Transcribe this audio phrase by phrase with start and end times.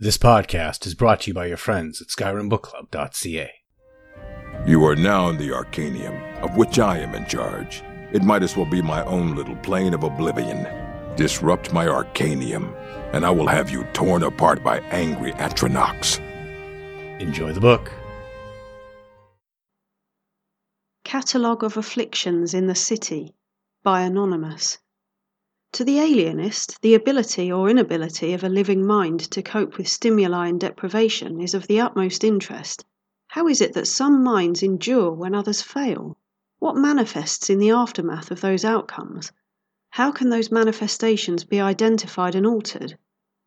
[0.00, 3.50] This podcast is brought to you by your friends at SkyrimBookClub.ca.
[4.64, 7.82] You are now in the Arcanaeum, of which I am in charge.
[8.12, 10.68] It might as well be my own little plane of oblivion.
[11.16, 12.72] Disrupt my Arcanaeum,
[13.12, 16.20] and I will have you torn apart by angry Atronachs.
[17.20, 17.90] Enjoy the book.
[21.02, 23.34] Catalogue of Afflictions in the City
[23.82, 24.78] by Anonymous.
[25.72, 30.48] To the alienist, the ability or inability of a living mind to cope with stimuli
[30.48, 32.86] and deprivation is of the utmost interest.
[33.28, 36.16] How is it that some minds endure when others fail?
[36.58, 39.30] What manifests in the aftermath of those outcomes?
[39.90, 42.96] How can those manifestations be identified and altered?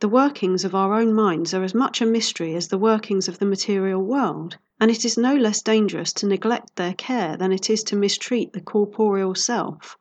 [0.00, 3.38] The workings of our own minds are as much a mystery as the workings of
[3.38, 7.70] the material world, and it is no less dangerous to neglect their care than it
[7.70, 9.96] is to mistreat the corporeal self.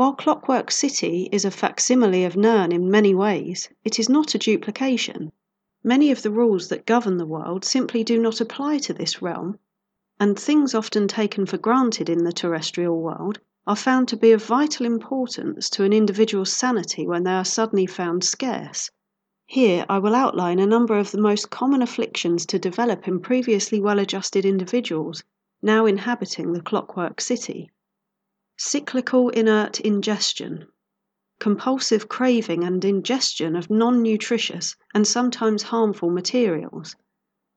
[0.00, 4.38] While Clockwork City is a facsimile of Nirn in many ways, it is not a
[4.38, 5.30] duplication.
[5.84, 9.58] Many of the rules that govern the world simply do not apply to this realm,
[10.18, 14.42] and things often taken for granted in the terrestrial world are found to be of
[14.42, 18.90] vital importance to an individual's sanity when they are suddenly found scarce.
[19.44, 23.82] Here I will outline a number of the most common afflictions to develop in previously
[23.82, 25.24] well adjusted individuals
[25.60, 27.70] now inhabiting the Clockwork City.
[28.62, 30.66] Cyclical inert ingestion.
[31.38, 36.94] Compulsive craving and ingestion of non nutritious and sometimes harmful materials.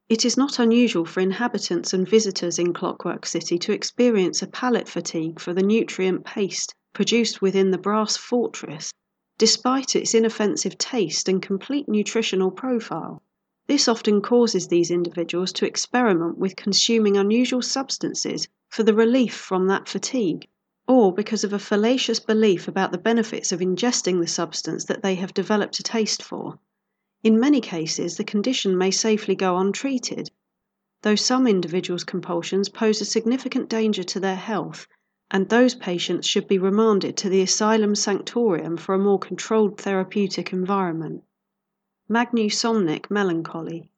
[0.07, 4.87] It is not unusual for inhabitants and visitors in Clockwork City to experience a palate
[4.87, 8.93] fatigue for the nutrient paste produced within the brass fortress,
[9.37, 13.21] despite its inoffensive taste and complete nutritional profile.
[13.67, 19.67] This often causes these individuals to experiment with consuming unusual substances for the relief from
[19.67, 20.47] that fatigue
[20.87, 25.15] or because of a fallacious belief about the benefits of ingesting the substance that they
[25.15, 26.59] have developed a taste for.
[27.23, 30.29] In many cases, the condition may safely go untreated,
[31.03, 34.87] though some individuals' compulsions pose a significant danger to their health,
[35.31, 40.51] and those patients should be remanded to the asylum sanctorium for a more controlled therapeutic
[40.51, 41.23] environment.
[42.09, 43.89] Magnusomnic melancholy.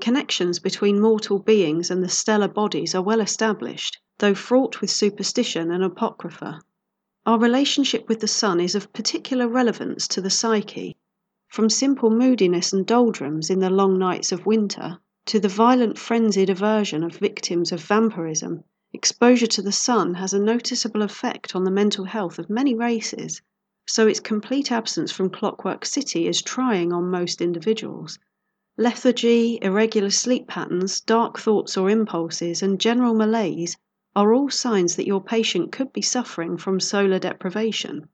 [0.00, 5.70] Connections between mortal beings and the stellar bodies are well established though fraught with superstition
[5.70, 6.60] and apocrypha.
[7.24, 10.96] Our relationship with the sun is of particular relevance to the psyche,
[11.48, 16.50] from simple moodiness and doldrums in the long nights of winter to the violent frenzied
[16.50, 18.64] aversion of victims of vampirism.
[18.92, 23.40] Exposure to the sun has a noticeable effect on the mental health of many races,
[23.86, 28.18] so its complete absence from Clockwork City is trying on most individuals.
[28.80, 33.76] Lethargy, irregular sleep patterns, dark thoughts or impulses, and general malaise
[34.14, 38.08] are all signs that your patient could be suffering from solar deprivation.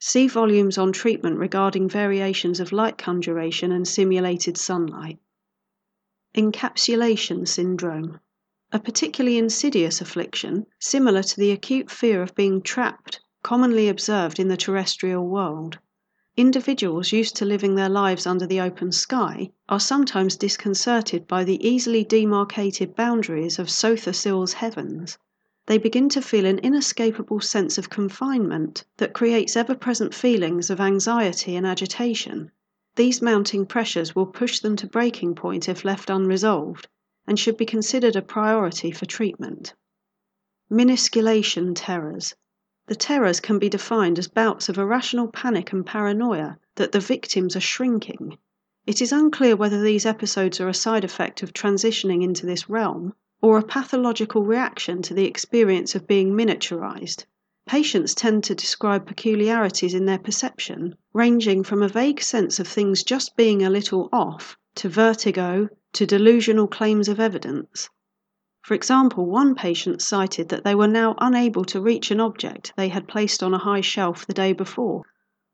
[0.00, 5.20] See volumes on treatment regarding variations of light conjuration and simulated sunlight.
[6.34, 8.18] Encapsulation syndrome.
[8.72, 14.48] A particularly insidious affliction, similar to the acute fear of being trapped, commonly observed in
[14.48, 15.78] the terrestrial world.
[16.40, 21.62] Individuals used to living their lives under the open sky are sometimes disconcerted by the
[21.68, 24.14] easily demarcated boundaries of Sotha
[24.54, 25.18] heavens
[25.66, 30.80] they begin to feel an inescapable sense of confinement that creates ever present feelings of
[30.80, 32.50] anxiety and agitation.
[32.96, 36.88] These mounting pressures will push them to breaking point if left unresolved
[37.26, 39.74] and should be considered a priority for treatment.
[40.70, 42.34] Minisculation terrors.
[42.90, 47.54] The terrors can be defined as bouts of irrational panic and paranoia that the victims
[47.54, 48.36] are shrinking.
[48.84, 53.14] It is unclear whether these episodes are a side effect of transitioning into this realm
[53.40, 57.26] or a pathological reaction to the experience of being miniaturized.
[57.64, 63.04] Patients tend to describe peculiarities in their perception, ranging from a vague sense of things
[63.04, 67.88] just being a little off, to vertigo, to delusional claims of evidence.
[68.62, 72.88] For example, one patient cited that they were now unable to reach an object they
[72.90, 75.04] had placed on a high shelf the day before.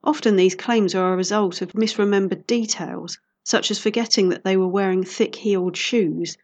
[0.03, 4.67] Often these claims are a result of misremembered details, such as forgetting that they were
[4.67, 6.37] wearing thick heeled shoes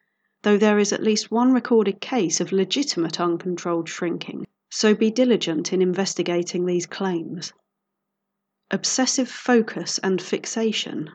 [0.42, 5.72] though there is at least one recorded case of legitimate uncontrolled shrinking, so be diligent
[5.72, 7.52] in investigating these claims.
[8.70, 11.10] Obsessive focus and fixation.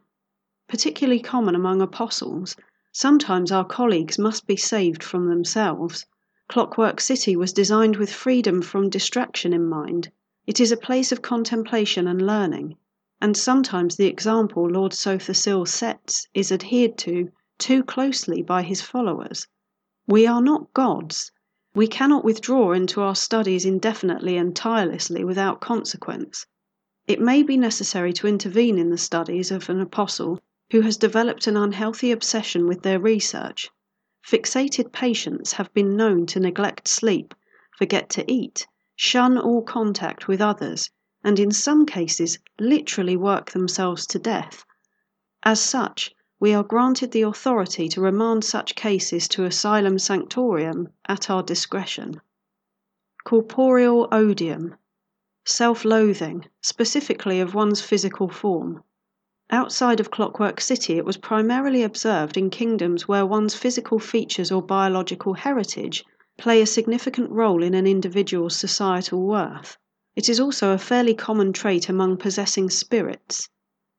[0.67, 2.57] Particularly common among apostles,
[2.99, 6.07] sometimes our colleagues must be saved from themselves.
[6.49, 10.11] Clockwork City was designed with freedom from distraction in mind.
[10.47, 12.75] It is a place of contemplation and learning,
[13.21, 17.29] and sometimes the example Lord Sotha sets is adhered to
[17.59, 19.45] too closely by his followers.
[20.07, 21.31] We are not gods.
[21.75, 26.47] We cannot withdraw into our studies indefinitely and tirelessly without consequence.
[27.05, 30.39] It may be necessary to intervene in the studies of an apostle
[30.71, 33.69] who has developed an unhealthy obsession with their research.
[34.25, 37.33] Fixated patients have been known to neglect sleep,
[37.77, 40.89] forget to eat, shun all contact with others,
[41.23, 44.65] and in some cases literally work themselves to death.
[45.43, 51.29] As such, we are granted the authority to remand such cases to Asylum Sanctorium at
[51.29, 52.21] our discretion.
[53.23, 54.75] Corporeal odium,
[55.45, 58.83] self loathing, specifically of one's physical form.
[59.49, 64.61] Outside of Clockwork City, it was primarily observed in kingdoms where one's physical features or
[64.61, 66.03] biological heritage
[66.37, 69.77] play a significant role in an individual's societal worth.
[70.17, 73.47] It is also a fairly common trait among possessing spirits.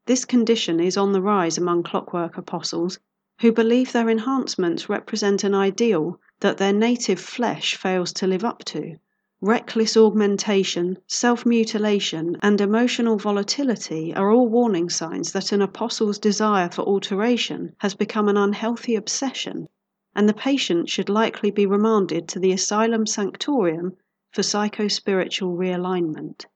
[0.04, 2.98] This condition is on the rise among clockwork apostles,
[3.40, 8.64] who believe their enhancements represent an ideal that their native flesh fails to live up
[8.66, 8.96] to.
[9.40, 16.68] Reckless augmentation, self mutilation, and emotional volatility are all warning signs that an apostle's desire
[16.68, 19.68] for alteration has become an unhealthy obsession,
[20.12, 23.92] and the patient should likely be remanded to the Asylum Sanctorium
[24.32, 26.46] for psychospiritual realignment.